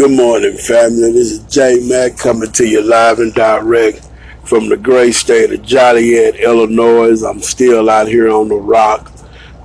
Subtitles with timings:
[0.00, 1.12] Good morning, family.
[1.12, 4.08] This is J Mac coming to you live and direct
[4.44, 7.22] from the great state of Joliet, Illinois.
[7.22, 9.12] I'm still out here on the rock.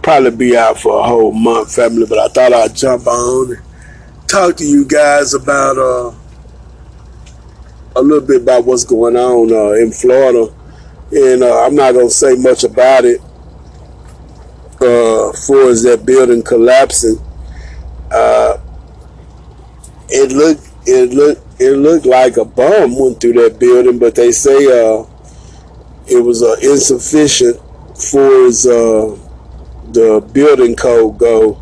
[0.03, 3.63] Probably be out for a whole month, family, but I thought I'd jump on and
[4.27, 6.13] talk to you guys about uh,
[7.95, 10.53] a little bit about what's going on uh, in Florida.
[11.13, 13.21] And uh, I'm not going to say much about it
[14.81, 17.21] uh, for as that building collapsing.
[18.11, 18.54] Uh,
[20.09, 24.31] it looked it looked it looked like a bomb went through that building, but they
[24.31, 25.05] say uh,
[26.07, 27.57] it was uh, insufficient
[27.95, 29.15] for uh,
[29.91, 31.61] the building code go,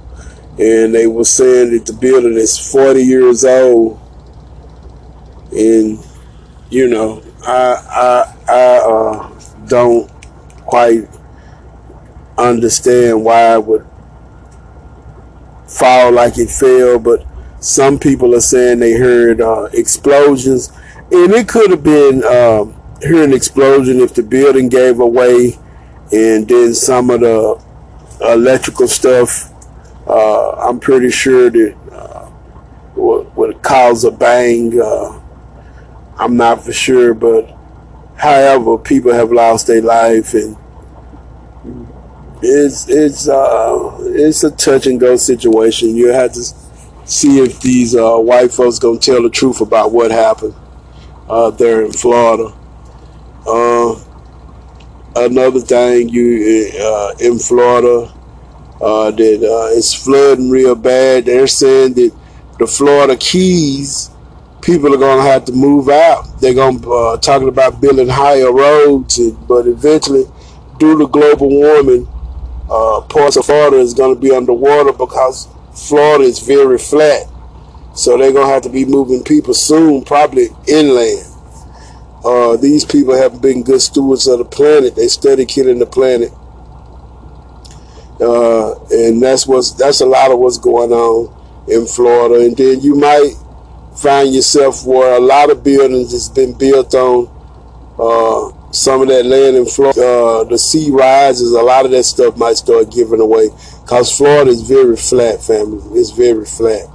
[0.57, 3.99] and they were saying that the building is 40 years old,
[5.51, 6.03] and
[6.69, 10.09] you know I I I uh, don't
[10.65, 11.07] quite
[12.37, 13.85] understand why it would
[15.67, 17.25] fall like it fell, but
[17.63, 20.69] some people are saying they heard uh, explosions,
[21.11, 22.65] and it could have been uh,
[23.07, 25.57] heard an explosion if the building gave away,
[26.11, 27.63] and then some of the
[28.19, 29.49] electrical stuff.
[30.05, 32.33] Uh, I'm pretty sure that
[32.95, 34.77] would, would cause a bang.
[34.77, 35.21] Uh,
[36.17, 37.49] I'm not for sure, but
[38.17, 40.57] however, people have lost their life, and
[42.41, 45.95] it's it's uh, it's a touch and go situation.
[45.95, 46.43] You have to
[47.05, 50.55] see if these uh, white folks gonna tell the truth about what happened
[51.29, 52.53] uh, there in Florida.
[53.45, 53.99] Uh,
[55.15, 58.11] another thing, you uh, in Florida
[58.81, 61.25] uh, that uh, it's flooding real bad.
[61.25, 62.11] They're saying that
[62.59, 64.09] the Florida Keys
[64.61, 66.39] people are gonna have to move out.
[66.39, 70.25] They're gonna talking about building higher roads, but eventually,
[70.77, 72.07] due to global warming,
[73.09, 77.27] parts of Florida is gonna be underwater because Florida is very flat.
[77.95, 81.27] So they're going to have to be moving people soon, probably inland.
[82.25, 84.95] Uh, these people haven't been good stewards of the planet.
[84.95, 86.31] They study killing the planet.
[88.19, 91.33] Uh, and that's what's that's a lot of what's going on
[91.67, 92.45] in Florida.
[92.45, 93.33] And then you might
[93.95, 97.29] find yourself where a lot of buildings has been built on
[97.99, 102.03] uh, some of that land in Florida, uh, the sea rises, a lot of that
[102.03, 103.49] stuff might start giving away.
[103.85, 105.99] Cause Florida is very flat, family.
[105.99, 106.87] It's very flat,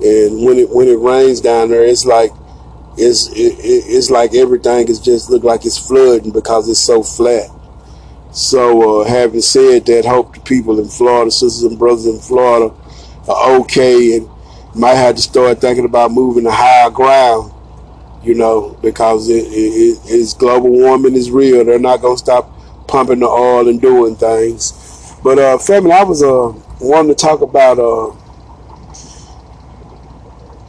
[0.00, 2.30] and when it when it rains down there, it's like
[2.96, 7.50] it's it, it's like everything is just look like it's flooding because it's so flat.
[8.30, 12.74] So, uh, having said that, hope the people in Florida, sisters and brothers in Florida,
[13.28, 14.28] are okay and
[14.74, 17.52] might have to start thinking about moving to higher ground
[18.22, 21.64] you know, because it, it, it's global warming is real.
[21.64, 22.50] They're not gonna stop
[22.86, 24.72] pumping the oil and doing things.
[25.22, 28.12] But uh, family, I was uh wanting to talk about uh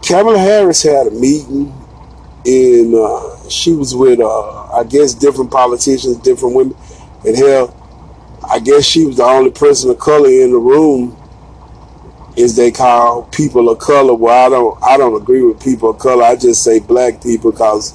[0.06, 1.74] Kamala Harris had a meeting
[2.46, 6.76] and uh, she was with uh, I guess different politicians, different women,
[7.26, 7.74] and hell,
[8.50, 11.18] I guess she was the only person of color in the room
[12.36, 14.14] is they call people of color.
[14.14, 16.24] Well, I don't I don't agree with people of color.
[16.24, 17.94] I just say black people because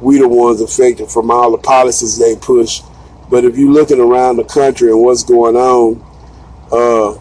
[0.00, 2.80] we the ones affected from all the policies they push.
[3.30, 6.02] But if you're looking around the country and what's going on,
[6.70, 7.18] uh,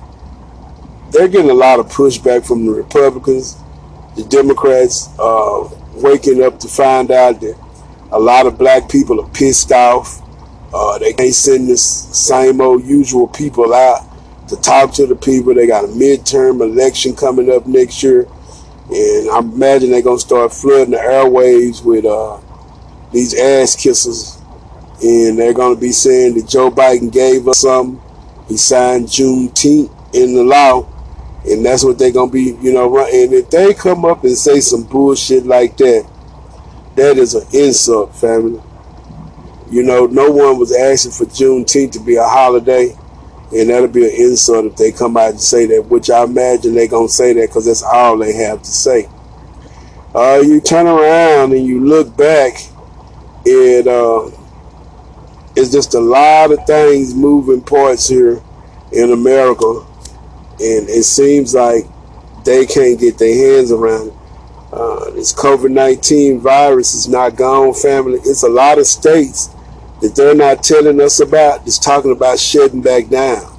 [1.12, 3.58] they're getting a lot of pushback from the Republicans,
[4.16, 7.58] the Democrats, uh, waking up to find out that
[8.12, 10.22] a lot of black people are pissed off.
[10.74, 14.02] Uh, they can't send this same old usual people out
[14.48, 15.54] to talk to the people.
[15.54, 18.28] They got a midterm election coming up next year.
[18.90, 22.40] And I imagine they're going to start flooding the airwaves with uh,
[23.12, 24.34] these ass kissers.
[25.03, 28.01] And they're going to be saying that Joe Biden gave us something.
[28.47, 30.91] He signed Juneteenth in the law.
[31.45, 34.35] And that's what they're going to be, you know, and if they come up and
[34.35, 36.09] say some bullshit like that,
[36.95, 38.61] that is an insult, family.
[39.69, 42.97] You know, no one was asking for Juneteenth to be a holiday.
[43.56, 46.73] And that'll be an insult if they come out and say that, which I imagine
[46.73, 49.07] they're going to say that because that's all they have to say.
[50.15, 52.53] Uh, you turn around and you look back,
[53.45, 54.31] and uh,
[55.56, 58.42] it's just a lot of things, moving parts here
[58.92, 59.86] in America.
[60.60, 61.86] And it seems like
[62.44, 64.13] they can't get their hands around it.
[64.72, 68.19] Uh, this COVID 19 virus is not gone, family.
[68.25, 69.50] It's a lot of states
[70.02, 73.51] that they're not telling us about is talking about shutting back down.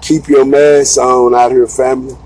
[0.00, 2.16] Keep your mask on out here, family.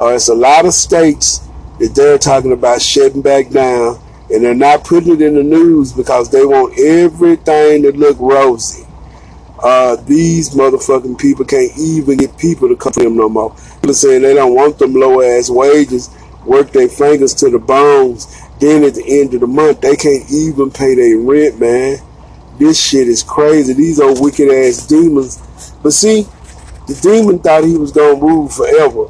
[0.00, 1.46] Uh, it's a lot of states
[1.78, 4.01] that they're talking about shutting back down,
[4.32, 8.86] and they're not putting it in the news because they want everything to look rosy.
[9.62, 13.54] Uh, these motherfucking people can't even get people to come to them no more.
[13.76, 16.10] People saying they don't want them low ass wages,
[16.44, 18.26] work their fingers to the bones.
[18.58, 21.98] Then at the end of the month, they can't even pay their rent, man.
[22.58, 23.72] This shit is crazy.
[23.72, 25.40] These are wicked ass demons.
[25.82, 26.26] But see,
[26.86, 29.06] the demon thought he was gonna rule forever.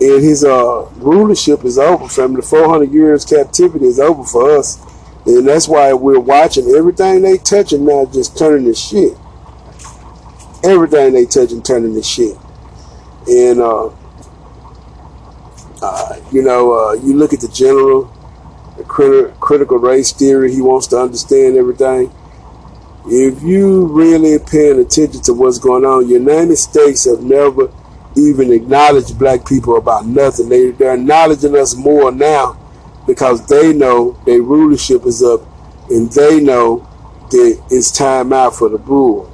[0.00, 2.42] And his uh, rulership is over, family.
[2.42, 4.78] 400 years captivity is over for us.
[5.26, 9.16] And that's why we're watching everything they touching now just turning to shit.
[10.62, 12.36] Everything they touching turning to shit.
[13.26, 13.90] And, uh,
[15.82, 18.12] uh, you know, uh, you look at the general,
[18.76, 22.12] the crit- critical race theory, he wants to understand everything.
[23.06, 27.72] If you really paying attention to what's going on, United States have never
[28.16, 30.48] even acknowledge black people about nothing.
[30.48, 32.58] They, they're acknowledging us more now
[33.06, 35.42] because they know their rulership is up
[35.90, 36.88] and they know
[37.30, 39.32] that it's time out for the bull.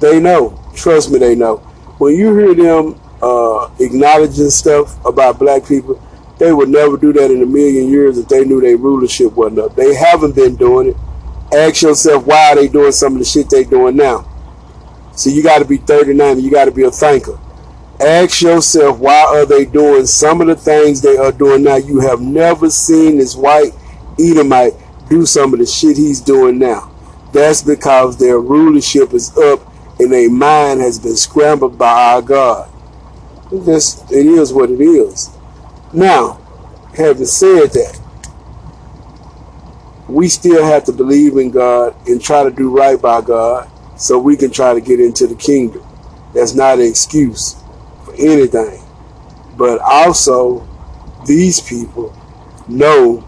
[0.00, 0.58] They know.
[0.74, 1.56] Trust me, they know.
[1.98, 6.00] When you hear them uh, acknowledging stuff about black people,
[6.38, 9.58] they would never do that in a million years if they knew their rulership wasn't
[9.58, 9.74] up.
[9.74, 10.96] They haven't been doing it.
[11.52, 14.24] Ask yourself why are they doing some of the shit they doing now.
[15.16, 17.38] So you got to be 39 and you got to be a thinker.
[18.00, 21.76] Ask yourself why are they doing some of the things they are doing now.
[21.76, 23.72] You have never seen this white
[24.20, 24.74] Edomite
[25.08, 26.92] do some of the shit he's doing now.
[27.32, 29.60] That's because their rulership is up
[29.98, 32.70] and their mind has been scrambled by our God.
[33.64, 35.30] Just it is what it is.
[35.92, 36.40] Now,
[36.96, 38.00] having said that,
[40.08, 43.68] we still have to believe in God and try to do right by God
[43.98, 45.84] so we can try to get into the kingdom.
[46.32, 47.57] That's not an excuse
[48.08, 48.82] for anything.
[49.56, 50.66] But also,
[51.26, 52.16] these people
[52.68, 53.24] know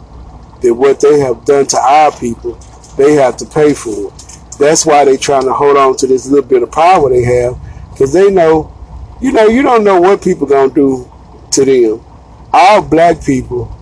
[0.61, 2.55] that what they have done to our people,
[2.97, 4.39] they have to pay for it.
[4.59, 7.59] That's why they're trying to hold on to this little bit of power they have,
[7.91, 8.73] because they know,
[9.21, 11.11] you know, you don't know what people gonna do
[11.53, 12.05] to them.
[12.53, 13.75] All black people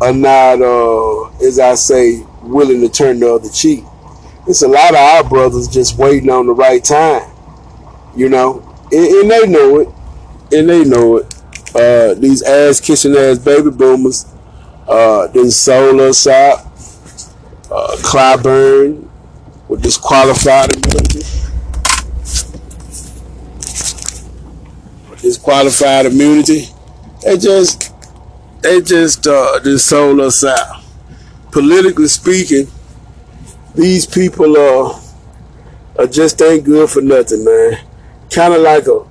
[0.00, 3.84] are not, uh, as I say, willing to turn the other cheek.
[4.46, 7.30] It's a lot of our brothers just waiting on the right time,
[8.14, 8.60] you know,
[8.92, 9.88] and, and they know it,
[10.52, 11.34] and they know it.
[11.74, 14.26] Uh, these ass kissing ass baby boomers,
[14.88, 16.60] uh, then sold us out.
[17.70, 19.08] Uh, Clyburn
[19.68, 21.20] with disqualified immunity.
[25.20, 26.66] Disqualified immunity.
[27.22, 27.92] They just
[28.62, 30.82] they just uh, just sold us out.
[31.50, 32.66] Politically speaking,
[33.74, 35.00] these people are,
[35.98, 37.78] are just ain't good for nothing, man.
[38.30, 39.04] Kind of like a,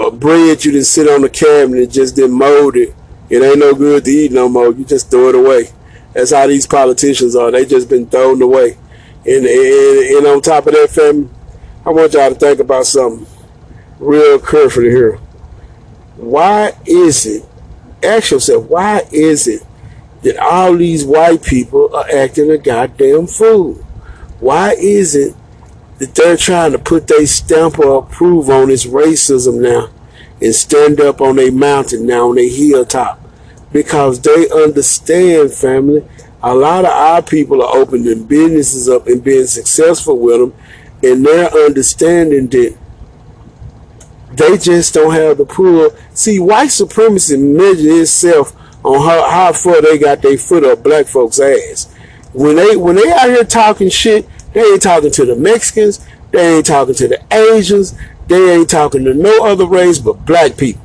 [0.00, 2.94] a bread you didn't sit on the cabinet just didn't mold it.
[3.28, 4.72] It ain't no good to eat no more.
[4.72, 5.68] You just throw it away.
[6.14, 7.50] That's how these politicians are.
[7.50, 8.76] They just been thrown away.
[9.26, 11.28] And, and, and on top of that, family,
[11.84, 13.26] I want y'all to think about something
[13.98, 15.16] real carefully here.
[16.16, 17.44] Why is it,
[18.02, 19.62] ask yourself, why is it
[20.22, 23.74] that all these white people are acting a goddamn fool?
[24.40, 25.36] Why is it
[26.00, 29.88] that they're trying to put their stamp or approve on this racism now
[30.42, 33.20] and stand up on a mountain now on a hilltop?
[33.72, 36.04] Because they understand, family,
[36.42, 40.54] a lot of our people are opening businesses up and being successful with them,
[41.02, 42.76] and they're understanding that
[44.32, 45.90] they just don't have the pull.
[46.14, 51.06] See, white supremacy measures itself on how, how far they got their foot up black
[51.06, 51.94] folks' ass.
[52.32, 56.56] When they when they out here talking shit, they ain't talking to the Mexicans, they
[56.56, 57.96] ain't talking to the Asians,
[58.28, 60.82] they ain't talking to no other race but black people.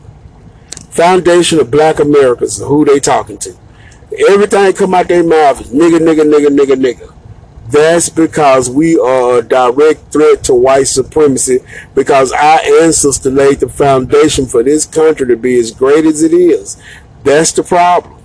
[0.89, 3.55] Foundation of Black Americans, who they talking to.
[4.29, 7.13] Everything come out their mouth is nigga, nigga, nigga, nigga, nigga.
[7.67, 11.59] That's because we are a direct threat to white supremacy
[11.95, 16.31] because our ancestors laid the foundation for this country to be as great as it
[16.31, 16.77] is.
[17.23, 18.21] That's the problem.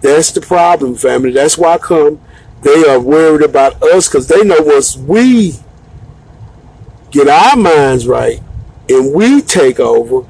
[0.00, 1.32] That's the problem, family.
[1.32, 2.20] That's why I come.
[2.62, 5.54] They are worried about us because they know once we
[7.10, 8.40] get our minds right
[8.88, 10.26] and we take over,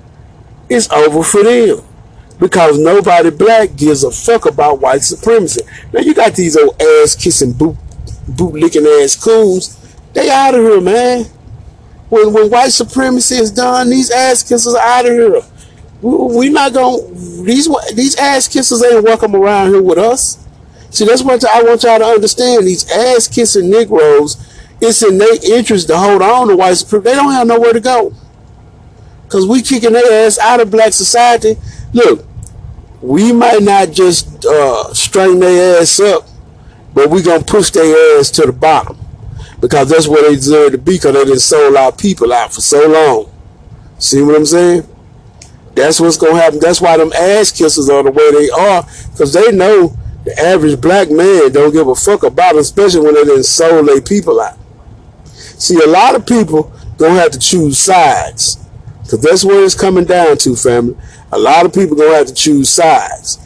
[0.69, 1.83] it's over for them
[2.39, 5.63] because nobody black gives a fuck about white supremacy.
[5.93, 7.77] Now you got these old ass kissing boot
[8.29, 9.77] boot licking ass coons.
[10.13, 11.25] They out of here, man.
[12.09, 15.43] When when white supremacy is done, these ass kissers are out of here.
[16.01, 17.03] We, we not gonna
[17.43, 20.47] these these ass kissers ain't welcome around here with us.
[20.91, 22.67] See, that's what I want y'all to understand.
[22.67, 24.37] These ass kissing Negroes,
[24.81, 27.11] it's in their interest to hold on to white supremacy.
[27.11, 28.15] They don't have nowhere to go.
[29.29, 31.59] Cause we kicking their ass out of black society.
[31.93, 32.25] Look,
[33.03, 36.27] we might not just uh, straighten their ass up,
[36.95, 38.99] but we gonna push their ass to the bottom
[39.61, 42.63] because that's where they deserve to be because they done sold our people out for
[42.63, 43.31] so long.
[43.99, 44.89] See what I'm saying?
[45.75, 46.59] That's what's gonna happen.
[46.61, 49.98] That's why them ass kissers are the way they are, because they know
[50.29, 53.89] the average black man don't give a fuck about them, especially when they didn't sold
[53.89, 54.59] their people out.
[55.25, 58.59] See, a lot of people gonna have to choose sides,
[59.03, 60.97] because that's what it's coming down to, family.
[61.33, 63.39] A lot of people gonna have to choose sides,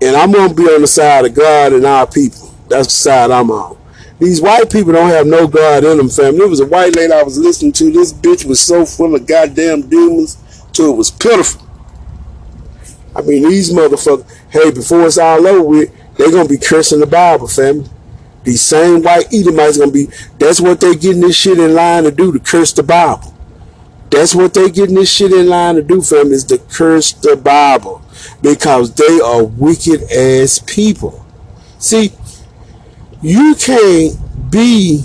[0.00, 2.54] and I'm gonna be on the side of God and our people.
[2.68, 3.76] That's the side I'm on.
[4.20, 6.38] These white people don't have no God in them, family.
[6.38, 7.90] There was a white lady I was listening to.
[7.90, 10.36] This bitch was so full of goddamn demons,
[10.72, 11.66] till it was pitiful.
[13.16, 17.06] I mean, these motherfuckers, hey, before it's all over with, they're to be cursing the
[17.06, 17.88] Bible, family.
[18.44, 20.08] These same white Edomites to be,
[20.38, 23.34] that's what they getting this shit in line to do, to curse the Bible.
[24.10, 27.36] That's what they getting this shit in line to do, family, is to curse the
[27.36, 28.02] Bible.
[28.42, 31.24] Because they are wicked ass people.
[31.78, 32.12] See,
[33.22, 34.18] you can't
[34.50, 35.04] be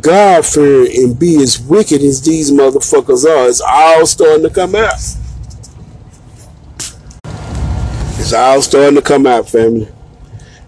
[0.00, 3.48] God fearing and be as wicked as these motherfuckers are.
[3.48, 4.94] It's all starting to come out.
[8.20, 9.88] It's all starting to come out, family.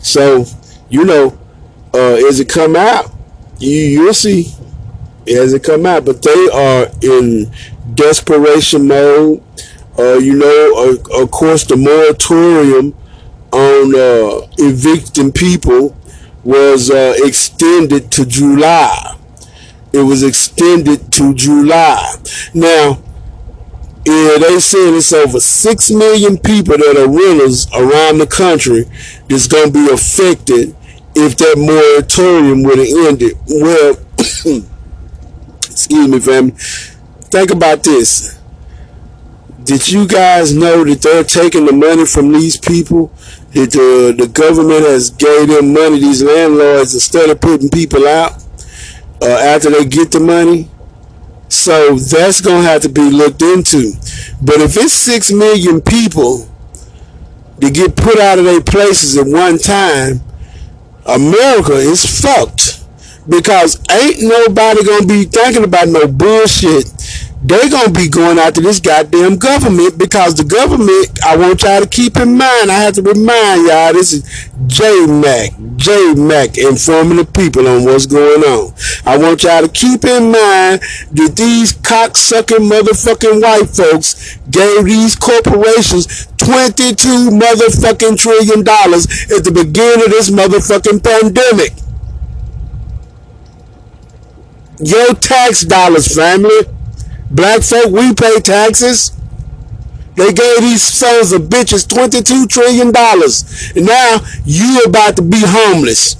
[0.00, 0.45] So,
[0.88, 1.38] you know,
[1.95, 3.12] uh, as it come out,
[3.59, 4.54] you you'll see
[5.28, 6.04] as it come out.
[6.04, 7.52] But they are in
[7.95, 9.42] desperation mode.
[9.99, 12.95] Uh, you know, uh, of course, the moratorium
[13.52, 15.97] on uh, evicting people
[16.45, 19.16] was uh, extended to July.
[19.92, 22.14] It was extended to July.
[22.54, 23.02] Now,
[24.07, 28.85] yeah, they said it's over six million people that are renters around the country
[29.28, 30.75] that's going to be affected
[31.14, 33.37] if that moratorium would have ended.
[33.47, 33.99] Well,
[35.71, 36.52] excuse me, family.
[37.30, 38.40] Think about this.
[39.64, 43.12] Did you guys know that they're taking the money from these people?
[43.52, 48.42] That the, the government has gave them money, these landlords, instead of putting people out
[49.21, 50.71] uh, after they get the money?
[51.50, 53.92] So that's going to have to be looked into.
[54.40, 56.49] But if it's 6 million people
[57.59, 60.21] that get put out of their places at one time,
[61.04, 62.78] America is fucked.
[63.28, 66.87] Because ain't nobody going to be thinking about no bullshit
[67.42, 71.80] they're going to be going after this goddamn government because the government, I want y'all
[71.80, 77.25] to keep in mind, I have to remind y'all, this is J-Mac, J-Mac informing the
[77.25, 78.75] people on what's going on.
[79.06, 80.82] I want y'all to keep in mind
[81.16, 89.52] that these cocksucking motherfucking white folks gave these corporations 22 motherfucking trillion dollars at the
[89.52, 91.73] beginning of this motherfucking pandemic.
[94.78, 96.79] Your tax dollars, family.
[97.30, 99.12] Black folk, we pay taxes.
[100.16, 102.88] They gave these sons of bitches $22 trillion.
[102.88, 106.16] And now you about to be homeless.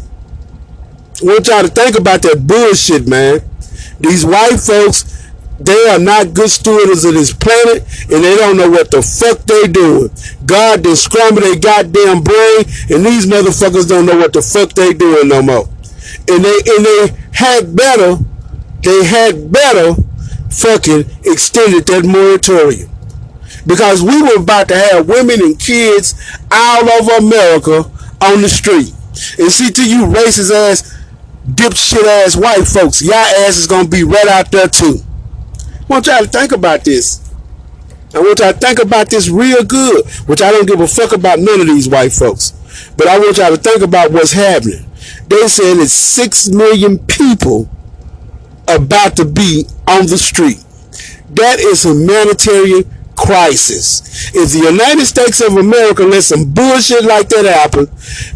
[1.21, 3.40] I want y'all to think about that bullshit, man.
[3.99, 8.71] These white folks, they are not good stewards of this planet, and they don't know
[8.71, 10.11] what the fuck they doing.
[10.47, 14.95] God done scrambled their goddamn brain, and these motherfuckers don't know what the fuck they
[14.95, 15.69] doing no more.
[16.29, 18.17] And they and they had better,
[18.83, 20.02] they had better
[20.50, 22.90] fucking extended that moratorium.
[23.66, 26.14] Because we were about to have women and kids
[26.50, 27.90] all over America
[28.21, 28.92] on the street.
[29.38, 30.97] And see to you racist ass,
[31.49, 35.00] dipshit ass white folks, y'all ass is gonna be right out there too.
[35.59, 37.21] I want y'all to think about this.
[38.14, 41.12] I want y'all to think about this real good, which I don't give a fuck
[41.12, 42.52] about none of these white folks.
[42.97, 44.87] But I want y'all to think about what's happening.
[45.28, 47.69] They said it's six million people
[48.69, 50.63] about to be on the street.
[51.31, 52.85] That is a humanitarian
[53.17, 54.33] crisis.
[54.35, 57.89] If the United States of America let some bullshit like that happen,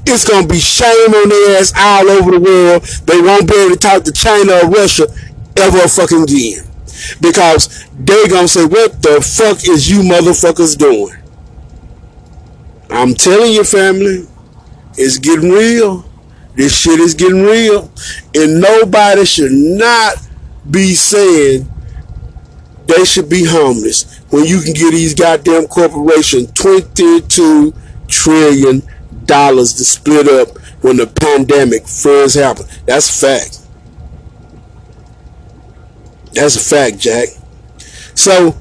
[0.06, 2.82] it's going to be shame on their ass all over the world.
[3.06, 5.08] They won't be able to talk to China or Russia
[5.56, 6.68] ever fucking again.
[7.20, 11.16] Because they're going to say, what the fuck is you motherfuckers doing?
[12.90, 14.26] I'm telling you, family,
[14.96, 16.04] it's getting real.
[16.54, 17.90] This shit is getting real.
[18.34, 20.14] And nobody should not
[20.70, 21.68] be saying
[22.86, 27.72] they should be homeless when you can give these goddamn corporations 22
[28.08, 28.82] trillion
[29.24, 32.68] dollars to split up when the pandemic first happened.
[32.86, 33.60] That's a fact.
[36.34, 37.28] That's a fact, Jack.
[38.14, 38.56] So,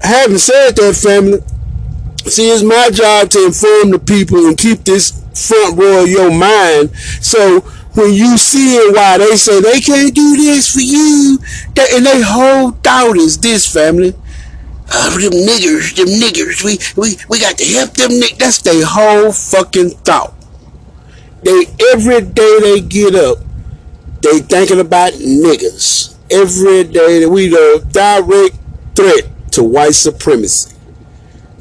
[0.00, 1.38] having said that, family,
[2.28, 6.32] see, it's my job to inform the people and keep this front row of your
[6.32, 6.90] mind.
[7.20, 7.60] So
[7.94, 11.38] when you see it, why they say they can't do this for you,
[11.74, 14.14] that, and they whole thought is this family.
[14.92, 18.36] Uh, them niggers, them niggers, we, we, we got to help them niggers.
[18.36, 20.34] That's their whole fucking thought.
[21.42, 23.38] They, every day they get up,
[24.22, 26.16] they thinking about niggas.
[26.30, 28.56] Every day that we the direct
[28.96, 30.74] threat to white supremacy.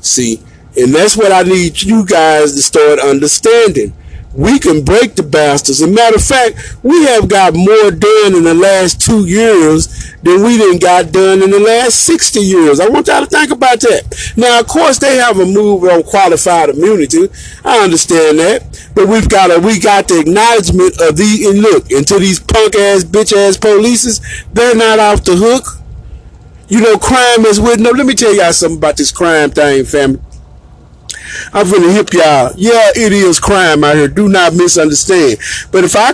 [0.01, 0.41] See,
[0.75, 3.93] and that's what I need you guys to start understanding.
[4.35, 5.81] We can break the bastards.
[5.81, 10.11] As a matter of fact, we have got more done in the last two years
[10.23, 12.79] than we didn't got done in the last 60 years.
[12.79, 14.33] I want y'all to think about that.
[14.35, 17.27] Now, of course, they have a move on qualified immunity.
[17.63, 18.89] I understand that.
[18.95, 22.75] But we've got a, we got the acknowledgement of the, and look, until these punk
[22.75, 24.21] ass, bitch ass polices,
[24.53, 25.79] they're not off the hook.
[26.69, 29.85] You know, crime is with, no, let me tell y'all something about this crime thing,
[29.85, 30.19] family.
[31.53, 32.53] I'm gonna hip y'all.
[32.55, 34.07] Yeah, it is crime out here.
[34.07, 35.37] Do not misunderstand.
[35.71, 36.11] But if I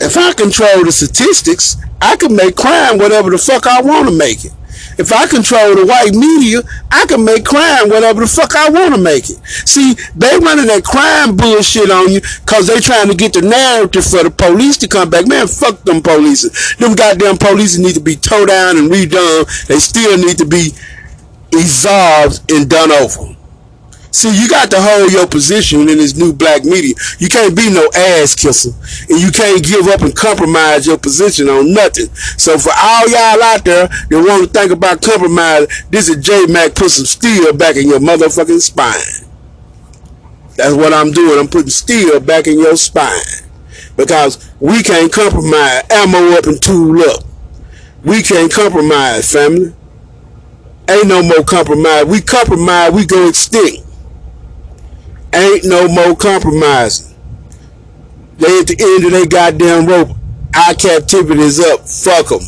[0.00, 4.14] if I control the statistics, I can make crime whatever the fuck I want to
[4.14, 4.52] make it.
[4.98, 8.94] If I control the white media, I can make crime whatever the fuck I want
[8.94, 9.38] to make it.
[9.66, 14.04] See, they running that crime bullshit on you because they trying to get the narrative
[14.04, 15.26] for the police to come back.
[15.26, 16.76] Man, fuck them police.
[16.76, 19.66] Them goddamn police need to be towed down and redone.
[19.66, 20.72] They still need to be
[21.52, 23.31] exolved and done over.
[24.12, 26.94] See, you got to hold your position in this new black media.
[27.18, 28.70] You can't be no ass kisser.
[29.08, 32.12] And you can't give up and compromise your position on nothing.
[32.36, 36.44] So for all y'all out there that want to think about compromise, this is J
[36.46, 39.28] Mac put some steel back in your motherfucking spine.
[40.56, 41.38] That's what I'm doing.
[41.38, 43.48] I'm putting steel back in your spine.
[43.96, 45.84] Because we can't compromise.
[45.90, 47.24] Ammo up and tool up.
[48.04, 49.74] We can't compromise, family.
[50.88, 52.04] Ain't no more compromise.
[52.04, 53.86] We compromise, we go extinct.
[55.34, 57.14] Ain't no more compromising.
[58.36, 60.16] They at the end of their goddamn rope.
[60.54, 61.88] Our captivity is up.
[61.88, 62.40] Fuck them.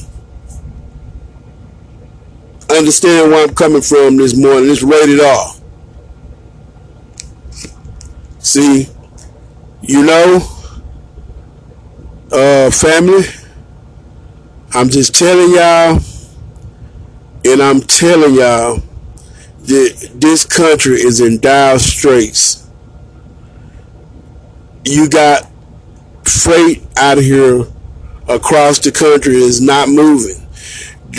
[2.71, 4.71] Understand where I'm coming from this morning.
[4.71, 5.55] It's rated R.
[8.41, 8.89] See,
[9.81, 10.47] you know,
[12.33, 13.25] uh, family,
[14.73, 16.01] I'm just telling y'all,
[17.45, 18.83] and I'm telling y'all
[19.63, 22.64] that this country is in dire straits
[24.85, 25.51] you got
[26.25, 27.65] freight out of here
[28.29, 30.41] across the country is not moving.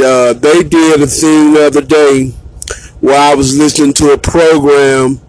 [0.03, 2.29] Uh, they did a thing the other day
[2.99, 5.19] where I was listening to a program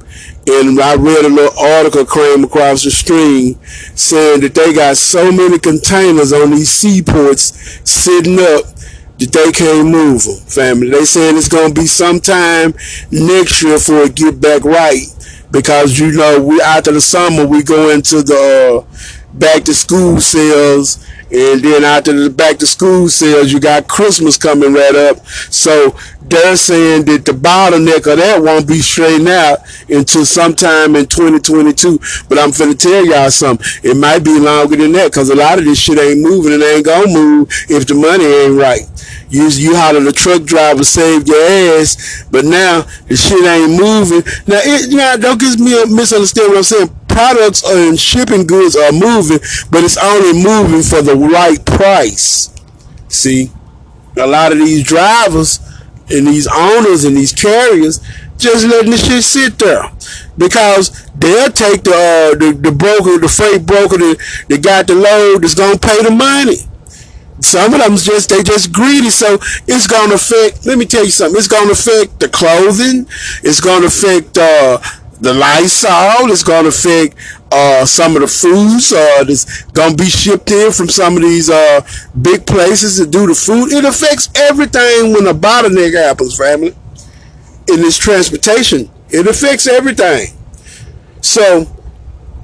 [0.48, 3.54] and I read a little article came across the stream
[3.94, 8.64] saying that they got so many containers on these seaports sitting up
[9.18, 10.90] that they can't move them, family.
[10.90, 12.74] They saying it's going to be sometime
[13.10, 15.06] next year before it get back right
[15.50, 20.20] because you know we after the summer we go into the uh, back to school
[20.20, 25.26] sales and then after the back to school sales you got christmas coming right up
[25.26, 29.58] so they're saying that the bottleneck of that won't be straightened out
[29.88, 34.92] until sometime in 2022 but i'm finna tell y'all something it might be longer than
[34.92, 37.94] that because a lot of this shit ain't moving and ain't gonna move if the
[37.94, 38.88] money ain't right
[39.28, 44.22] you, you holler the truck driver saved your ass, but now the shit ain't moving.
[44.46, 46.90] Now, it, know, don't get me misunderstand what I'm saying.
[47.16, 49.38] Products and shipping goods are moving,
[49.70, 52.54] but it's only moving for the right price.
[53.08, 53.50] See,
[54.18, 55.58] a lot of these drivers
[56.10, 58.00] and these owners and these carriers
[58.36, 59.90] just letting the shit sit there
[60.36, 64.94] because they'll take the uh, the, the broker, the freight broker that, that got the
[64.94, 66.58] load that's gonna pay the money.
[67.40, 70.66] Some of them just they just greedy, so it's gonna affect.
[70.66, 71.38] Let me tell you something.
[71.38, 73.06] It's gonna affect the clothing.
[73.42, 74.80] It's gonna affect uh,
[75.20, 76.30] the Lysol.
[76.30, 77.16] It's gonna affect
[77.50, 81.50] uh, some of the foods uh, that's gonna be shipped in from some of these
[81.50, 81.80] uh,
[82.20, 83.72] big places to do the food.
[83.72, 86.74] It affects everything when a bottleneck happens, family.
[87.68, 90.28] In this transportation, it affects everything.
[91.20, 91.66] So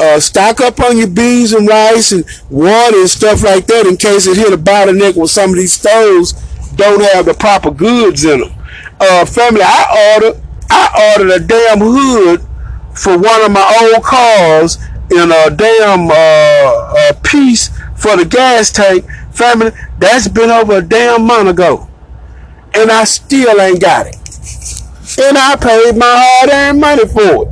[0.00, 3.96] uh, stock up on your beans and rice and water and stuff like that in
[3.96, 6.32] case it hit a bottleneck when some of these stores
[6.74, 8.52] don't have the proper goods in them.
[8.98, 12.46] Uh, family, I ordered I ordered a damn hood
[12.94, 14.78] for one of my old cars
[15.10, 19.04] in a damn uh, a piece for the gas tank.
[19.32, 21.88] Family, that's been over a damn month ago,
[22.74, 24.16] and I still ain't got it.
[25.18, 27.48] And I paid my hard-earned money for it.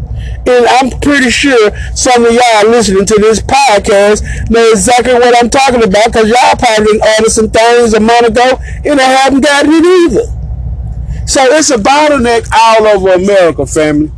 [0.46, 5.50] And I'm pretty sure some of y'all listening to this podcast know exactly what I'm
[5.50, 9.72] talking about because y'all probably ordered some things a month ago and I haven't gotten
[9.72, 11.26] it either.
[11.26, 14.10] So it's a bottleneck all over America, family.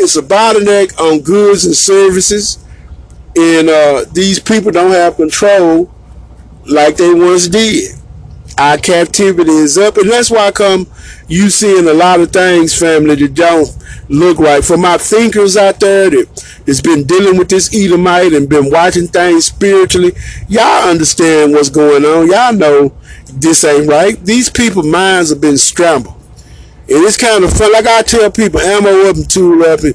[0.00, 2.64] It's a bottleneck on goods and services.
[3.36, 5.92] And uh, these people don't have control
[6.66, 7.96] like they once did.
[8.56, 9.98] Our captivity is up.
[9.98, 10.86] And that's why I come
[11.28, 13.76] you seeing a lot of things, family, that don't
[14.08, 14.64] look right.
[14.64, 19.06] For my thinkers out there that has been dealing with this Edomite and been watching
[19.06, 20.12] things spiritually,
[20.48, 22.28] y'all understand what's going on.
[22.30, 22.94] Y'all know
[23.34, 24.18] this ain't right.
[24.24, 26.19] These people minds have been scrambled.
[26.90, 27.72] And it's kind of fun.
[27.72, 29.94] Like I tell people, ammo up and tool up and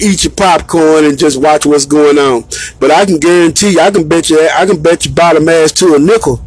[0.00, 2.44] eat your popcorn and just watch what's going on.
[2.78, 5.72] But I can guarantee you, I can bet you, I can bet you bottom ass
[5.72, 6.42] to a nickel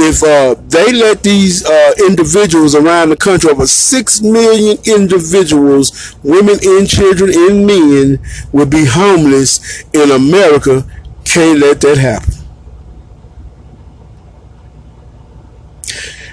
[0.00, 6.56] if uh, they let these uh, individuals around the country, over six million individuals, women
[6.62, 8.20] and children and men,
[8.52, 10.84] will be homeless in America,
[11.24, 12.34] can't let that happen.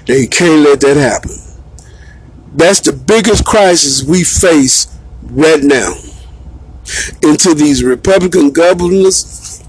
[0.06, 1.45] They can't let that happen.
[2.56, 4.86] That's the biggest crisis we face
[5.22, 5.92] right now.
[7.22, 9.62] Into these Republican governors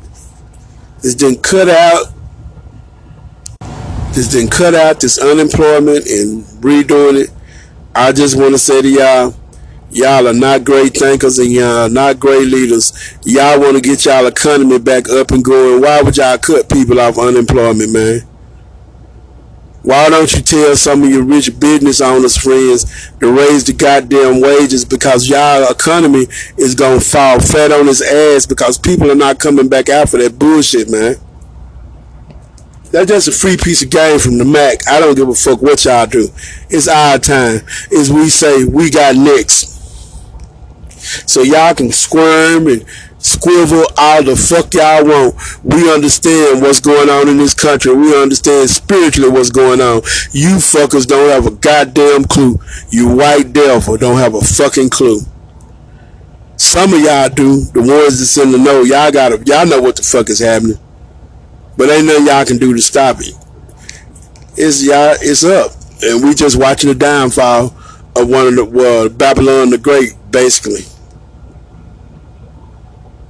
[1.02, 2.14] has been cut out
[4.18, 7.30] just didn't cut out this unemployment and redoing it.
[7.94, 9.36] I just want to say to y'all,
[9.92, 13.16] y'all are not great thinkers and y'all are not great leaders.
[13.26, 15.84] Y'all want to get y'all economy back up and going.
[15.84, 18.22] Why would y'all cut people off unemployment, man?
[19.88, 24.42] Why don't you tell some of your rich business owners friends to raise the goddamn
[24.42, 29.40] wages because y'all economy is gonna fall flat on its ass because people are not
[29.40, 31.16] coming back out for that bullshit, man.
[32.92, 34.86] That's just a free piece of game from the Mac.
[34.90, 36.28] I don't give a fuck what y'all do.
[36.70, 37.62] It's our time.
[37.98, 39.74] As we say, we got next.
[41.30, 42.86] So y'all can squirm and
[43.28, 45.36] squivel all the fuck y'all want.
[45.64, 47.94] We understand what's going on in this country.
[47.94, 50.02] We understand spiritually what's going on.
[50.32, 52.60] You fuckers don't have a goddamn clue.
[52.90, 55.20] You white devil don't have a fucking clue.
[56.56, 57.66] Some of y'all do.
[57.66, 58.82] The ones that's in the know.
[58.84, 60.80] Y'all got y'all know what the fuck is happening.
[61.78, 63.36] But ain't nothing y'all can do to stop it.
[64.56, 65.16] It's y'all.
[65.22, 67.76] It's up, and we just watching the downfall
[68.16, 70.82] of one of the well, Babylon the Great, basically.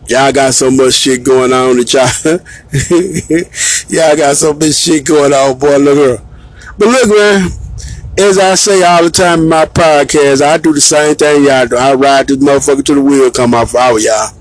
[0.07, 2.39] Y'all got so much shit going on that y'all,
[3.89, 5.77] y'all got so much shit going on, boy.
[5.77, 6.21] Look here.
[6.77, 7.49] But look, man,
[8.17, 11.67] as I say all the time in my podcast, I do the same thing y'all
[11.67, 11.75] do.
[11.75, 14.31] I ride this motherfucker to the wheel come off our y'all.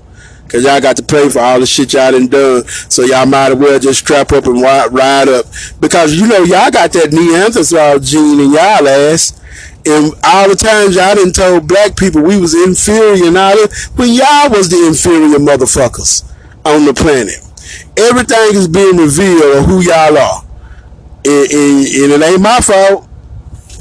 [0.47, 2.63] Cause y'all got to pay for all the shit y'all done done.
[2.89, 5.45] So y'all might as well just strap up and ride up.
[5.81, 9.36] Because you know y'all got that Neanderthal gene in y'all ass.
[9.87, 13.71] And all the times y'all didn't told black people we was inferior and all that,
[13.95, 16.29] when y'all was the inferior motherfuckers
[16.65, 17.39] on the planet.
[17.95, 20.43] Everything is being revealed of who y'all are.
[21.23, 23.07] And, and, and, it ain't my fault.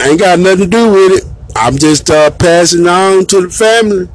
[0.01, 1.25] I ain't got nothing to do with it.
[1.57, 4.09] I'm just uh, passing on to the family.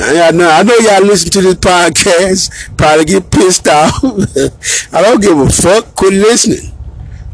[0.00, 4.02] I know, I know y'all listen to this podcast, probably get pissed off.
[4.92, 5.94] I don't give a fuck.
[5.94, 6.72] Quit listening.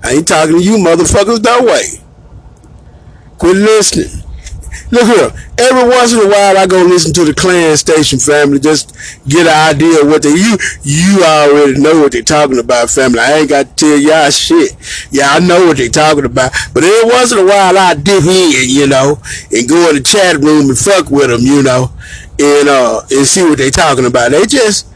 [0.03, 2.05] I ain't talking to you motherfuckers that way.
[3.39, 4.25] Quit listening.
[4.91, 5.31] Look here.
[5.59, 8.97] Every once in a while, I go listen to the Clan Station family, just
[9.29, 13.19] get an idea what they you you already know what they're talking about, family.
[13.19, 14.77] I ain't got to tell y'all shit.
[15.11, 16.53] Yeah, I know what they're talking about.
[16.73, 19.21] But every once in a while, I dip in, you know,
[19.53, 21.93] and go in the chat room and fuck with them, you know
[22.39, 24.31] and uh and see what they're talking about.
[24.31, 24.87] They just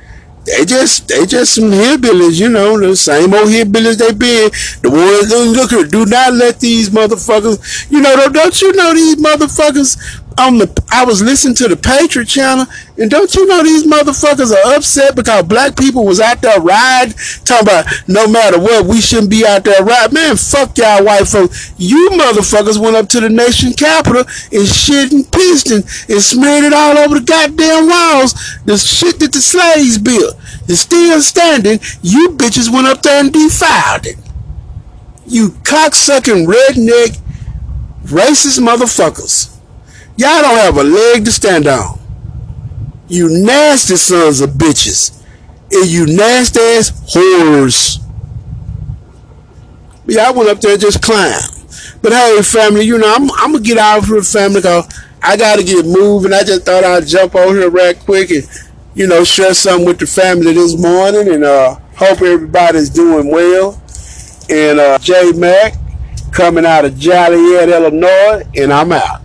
[0.45, 4.51] they just they just some hillbillies, you know, the same old hillbillies they been.
[4.83, 8.93] The ones look here, do not let these motherfuckers you know don't, don't you know
[8.93, 12.67] these motherfuckers on the I was listening to the Patriot channel,
[12.99, 17.15] and don't you know these motherfuckers are upset because black people was out there riding,
[17.45, 20.15] talking about no matter what, we shouldn't be out there riding.
[20.15, 21.73] Man, fuck y'all white folks.
[21.79, 26.65] You motherfuckers went up to the nation capital and shit and pissed and, and smeared
[26.65, 28.35] it all over the goddamn walls.
[28.65, 30.37] The shit that the slaves built
[30.69, 31.79] is still standing.
[32.03, 34.17] You bitches went up there and defiled it.
[35.27, 37.19] You cocksucking redneck
[38.05, 39.52] racist motherfuckers.
[40.17, 41.99] Y'all don't have a leg to stand on.
[43.09, 45.23] You nasty sons of bitches.
[45.71, 47.99] And you nasty ass whores.
[50.05, 51.43] But y'all went up there just climbed.
[52.03, 54.87] But hey, family, you know, I'm, I'm going to get out for the family because
[55.23, 56.33] I got to get moving.
[56.33, 58.45] I just thought I'd jump over here right quick and,
[58.95, 61.33] you know, share something with the family this morning.
[61.33, 63.81] And uh, hope everybody's doing well.
[64.51, 65.75] And uh, J Mac
[66.33, 68.43] coming out of Joliet, Illinois.
[68.57, 69.22] And I'm out.